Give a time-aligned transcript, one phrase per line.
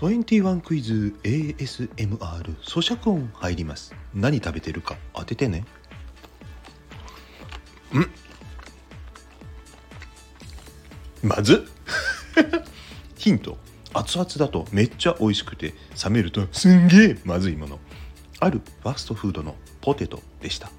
[0.00, 2.16] 21クイズ ASMR
[2.62, 3.94] 咀嚼音入ります。
[4.14, 4.96] 何食べてるか？
[5.12, 5.64] 当ててね。
[7.92, 8.06] ん。
[11.26, 11.68] まず？
[13.18, 13.58] ヒント。
[13.92, 17.78] 熱々だとめっちゃ美味しくて冷めるとすんげえまずいもの。
[18.38, 20.70] あるファストフードのポテトでした。